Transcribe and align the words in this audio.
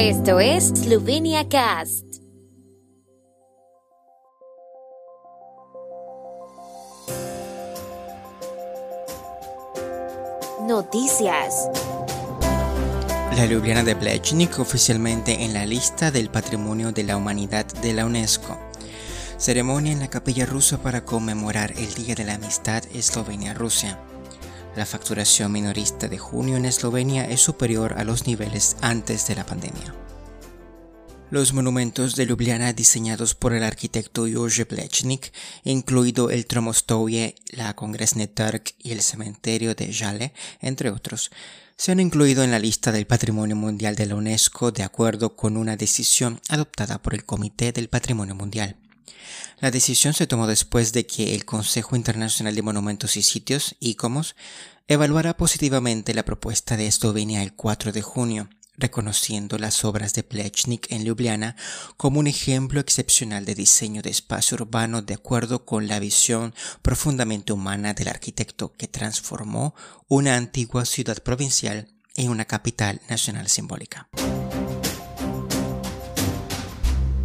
Esto 0.00 0.38
es 0.38 0.68
Slovenia 0.68 1.48
Cast. 1.48 2.04
Noticias. 10.68 11.68
La 13.34 13.44
Ljubljana 13.46 13.82
de 13.82 13.96
Plečnik 13.96 14.60
oficialmente 14.60 15.42
en 15.42 15.52
la 15.52 15.66
lista 15.66 16.12
del 16.12 16.30
Patrimonio 16.30 16.92
de 16.92 17.02
la 17.02 17.16
Humanidad 17.16 17.66
de 17.82 17.92
la 17.92 18.06
UNESCO. 18.06 18.56
Ceremonia 19.36 19.90
en 19.90 19.98
la 19.98 20.08
capilla 20.08 20.46
rusa 20.46 20.80
para 20.80 21.04
conmemorar 21.04 21.72
el 21.72 21.92
Día 21.94 22.14
de 22.14 22.24
la 22.24 22.34
Amistad 22.34 22.84
Eslovenia-Rusia. 22.94 23.98
La 24.78 24.86
facturación 24.86 25.50
minorista 25.50 26.06
de 26.06 26.18
junio 26.18 26.56
en 26.56 26.64
Eslovenia 26.64 27.28
es 27.28 27.40
superior 27.40 27.94
a 27.94 28.04
los 28.04 28.28
niveles 28.28 28.76
antes 28.80 29.26
de 29.26 29.34
la 29.34 29.44
pandemia. 29.44 29.92
Los 31.32 31.52
monumentos 31.52 32.14
de 32.14 32.26
Ljubljana 32.26 32.72
diseñados 32.72 33.34
por 33.34 33.54
el 33.54 33.64
arquitecto 33.64 34.28
Jože 34.32 34.66
Plečnik, 34.66 35.32
incluido 35.64 36.30
el 36.30 36.46
Tromostoje, 36.46 37.34
la 37.50 37.74
Kongresny 37.74 38.28
Trg 38.28 38.62
y 38.78 38.92
el 38.92 39.02
cementerio 39.02 39.74
de 39.74 39.92
Jale, 39.92 40.32
entre 40.60 40.90
otros, 40.90 41.32
se 41.76 41.90
han 41.90 41.98
incluido 41.98 42.44
en 42.44 42.52
la 42.52 42.60
lista 42.60 42.92
del 42.92 43.08
Patrimonio 43.08 43.56
Mundial 43.56 43.96
de 43.96 44.06
la 44.06 44.14
UNESCO 44.14 44.70
de 44.70 44.84
acuerdo 44.84 45.34
con 45.34 45.56
una 45.56 45.76
decisión 45.76 46.40
adoptada 46.48 47.02
por 47.02 47.14
el 47.14 47.24
Comité 47.24 47.72
del 47.72 47.88
Patrimonio 47.88 48.36
Mundial. 48.36 48.76
La 49.60 49.70
decisión 49.70 50.14
se 50.14 50.26
tomó 50.26 50.46
después 50.46 50.92
de 50.92 51.06
que 51.06 51.34
el 51.34 51.44
Consejo 51.44 51.96
Internacional 51.96 52.54
de 52.54 52.62
Monumentos 52.62 53.16
y 53.16 53.22
Sitios, 53.22 53.76
ICOMOS, 53.80 54.36
evaluara 54.86 55.36
positivamente 55.36 56.14
la 56.14 56.24
propuesta 56.24 56.76
de 56.76 56.86
Eslovenia 56.86 57.42
el 57.42 57.54
4 57.54 57.92
de 57.92 58.02
junio, 58.02 58.48
reconociendo 58.78 59.58
las 59.58 59.84
obras 59.84 60.14
de 60.14 60.22
Plechnik 60.22 60.90
en 60.90 61.04
Ljubljana 61.04 61.56
como 61.96 62.20
un 62.20 62.26
ejemplo 62.26 62.80
excepcional 62.80 63.44
de 63.44 63.54
diseño 63.54 64.00
de 64.00 64.10
espacio 64.10 64.54
urbano 64.54 65.02
de 65.02 65.14
acuerdo 65.14 65.64
con 65.64 65.88
la 65.88 65.98
visión 65.98 66.54
profundamente 66.80 67.52
humana 67.52 67.92
del 67.92 68.08
arquitecto 68.08 68.72
que 68.72 68.88
transformó 68.88 69.74
una 70.06 70.36
antigua 70.36 70.84
ciudad 70.84 71.22
provincial 71.22 71.88
en 72.14 72.30
una 72.30 72.44
capital 72.44 73.00
nacional 73.08 73.48
simbólica. 73.48 74.08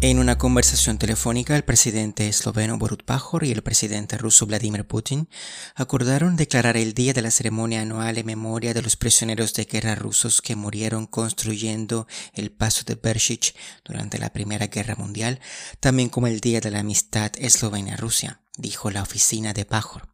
En 0.00 0.20
una 0.20 0.38
conversación 0.38 0.96
telefónica, 0.96 1.56
el 1.56 1.64
presidente 1.64 2.28
esloveno 2.28 2.78
Borut 2.78 3.02
Pajor 3.02 3.42
y 3.42 3.50
el 3.50 3.62
presidente 3.62 4.16
ruso 4.16 4.46
Vladimir 4.46 4.86
Putin 4.86 5.28
acordaron 5.74 6.36
declarar 6.36 6.76
el 6.76 6.94
día 6.94 7.12
de 7.12 7.20
la 7.20 7.32
ceremonia 7.32 7.82
anual 7.82 8.16
en 8.16 8.24
memoria 8.24 8.74
de 8.74 8.82
los 8.82 8.94
prisioneros 8.94 9.54
de 9.54 9.64
guerra 9.64 9.96
rusos 9.96 10.40
que 10.40 10.54
murieron 10.54 11.06
construyendo 11.06 12.06
el 12.32 12.52
paso 12.52 12.84
de 12.86 12.94
Bershich 12.94 13.56
durante 13.84 14.18
la 14.18 14.32
Primera 14.32 14.68
Guerra 14.68 14.94
Mundial, 14.94 15.40
también 15.80 16.10
como 16.10 16.28
el 16.28 16.38
Día 16.38 16.60
de 16.60 16.70
la 16.70 16.78
Amistad 16.78 17.32
Eslovenia-Rusia, 17.36 18.40
dijo 18.56 18.92
la 18.92 19.02
oficina 19.02 19.52
de 19.52 19.64
Pajor. 19.64 20.08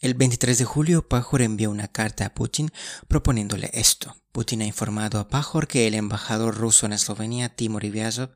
El 0.00 0.14
23 0.14 0.56
de 0.56 0.64
julio, 0.64 1.08
Pajor 1.08 1.42
envió 1.42 1.72
una 1.72 1.88
carta 1.88 2.26
a 2.26 2.32
Putin 2.32 2.70
proponiéndole 3.08 3.68
esto. 3.72 4.14
Putin 4.30 4.62
ha 4.62 4.64
informado 4.64 5.18
a 5.18 5.26
Pajor 5.26 5.66
que 5.66 5.88
el 5.88 5.94
embajador 5.94 6.56
ruso 6.56 6.86
en 6.86 6.92
Eslovenia, 6.92 7.48
Timur 7.48 7.82
Ivyazov, 7.82 8.30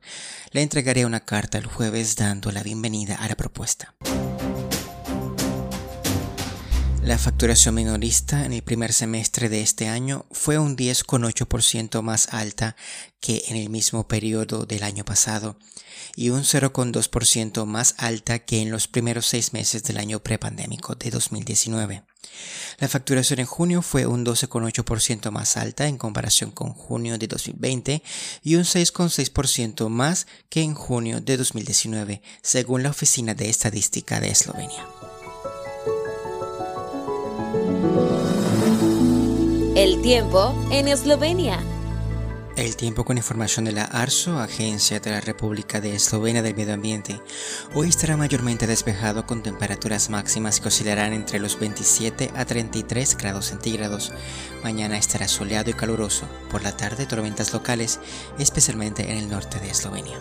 le 0.51 0.61
entregaría 0.61 1.07
una 1.07 1.21
carta 1.21 1.57
el 1.57 1.65
jueves 1.65 2.17
dando 2.17 2.51
la 2.51 2.63
bienvenida 2.63 3.15
a 3.15 3.29
la 3.29 3.35
propuesta. 3.35 3.95
La 7.03 7.17
facturación 7.17 7.75
minorista 7.75 8.45
en 8.45 8.53
el 8.53 8.61
primer 8.61 8.93
semestre 8.93 9.49
de 9.49 9.59
este 9.59 9.89
año 9.89 10.25
fue 10.31 10.57
un 10.57 10.77
10,8% 10.77 12.01
más 12.01 12.29
alta 12.33 12.77
que 13.19 13.43
en 13.49 13.57
el 13.57 13.69
mismo 13.69 14.07
periodo 14.07 14.65
del 14.65 14.83
año 14.83 15.03
pasado 15.03 15.57
y 16.15 16.29
un 16.29 16.43
0,2% 16.43 17.65
más 17.65 17.95
alta 17.97 18.39
que 18.39 18.61
en 18.61 18.71
los 18.71 18.87
primeros 18.87 19.25
seis 19.25 19.51
meses 19.51 19.83
del 19.83 19.97
año 19.97 20.21
prepandémico 20.21 20.95
de 20.95 21.11
2019. 21.11 22.03
La 22.79 22.87
facturación 22.87 23.41
en 23.41 23.47
junio 23.47 23.81
fue 23.81 24.05
un 24.05 24.25
12,8% 24.25 25.29
más 25.29 25.57
alta 25.57 25.87
en 25.87 25.97
comparación 25.97 26.51
con 26.51 26.71
junio 26.71 27.17
de 27.17 27.27
2020 27.27 28.01
y 28.43 28.55
un 28.55 28.63
6,6% 28.63 29.89
más 29.89 30.25
que 30.47 30.61
en 30.61 30.73
junio 30.73 31.19
de 31.19 31.35
2019, 31.35 32.21
según 32.41 32.81
la 32.81 32.91
Oficina 32.91 33.33
de 33.33 33.49
Estadística 33.49 34.21
de 34.21 34.29
Eslovenia. 34.29 34.87
El 39.75 40.03
tiempo 40.03 40.53
en 40.69 40.87
Eslovenia. 40.87 41.59
El 42.55 42.75
tiempo 42.75 43.05
con 43.05 43.17
información 43.17 43.65
de 43.65 43.71
la 43.71 43.85
ARSO, 43.85 44.39
Agencia 44.39 44.99
de 44.99 45.09
la 45.09 45.19
República 45.19 45.81
de 45.81 45.95
Eslovenia 45.95 46.43
del 46.43 46.55
Medio 46.55 46.75
Ambiente. 46.75 47.19
Hoy 47.73 47.89
estará 47.89 48.15
mayormente 48.15 48.67
despejado 48.67 49.25
con 49.25 49.41
temperaturas 49.41 50.11
máximas 50.11 50.59
que 50.59 50.67
oscilarán 50.67 51.11
entre 51.13 51.39
los 51.39 51.59
27 51.59 52.29
a 52.35 52.45
33 52.45 53.17
grados 53.17 53.47
centígrados. 53.47 54.13
Mañana 54.63 54.95
estará 54.99 55.27
soleado 55.27 55.71
y 55.71 55.73
caluroso. 55.73 56.27
Por 56.51 56.61
la 56.61 56.77
tarde 56.77 57.07
tormentas 57.07 57.51
locales, 57.51 57.99
especialmente 58.37 59.11
en 59.11 59.17
el 59.17 59.27
norte 59.27 59.59
de 59.59 59.71
Eslovenia. 59.71 60.19